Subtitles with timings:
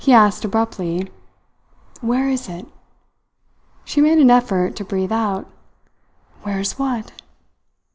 [0.03, 1.11] He asked abruptly:
[1.99, 2.65] "Where is it?"
[3.85, 5.45] She made an effort to breathe out:
[6.41, 7.11] "Where's what?"